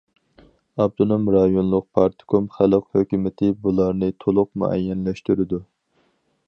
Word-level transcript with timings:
ئاپتونوم 0.83 1.27
رايونلۇق 1.35 1.85
پارتكوم، 1.99 2.47
خەلق 2.57 2.89
ھۆكۈمىتى 2.99 3.51
بۇلارنى 3.67 4.11
تولۇق 4.25 4.53
مۇئەييەنلەشتۈرىدۇ. 4.63 5.63